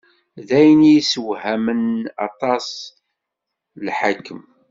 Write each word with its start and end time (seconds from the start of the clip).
D 0.47 0.49
ayen 0.59 0.81
i 0.89 0.93
yeswehmen 0.95 1.83
aṭas 2.27 2.67
lḥakem. 3.85 4.41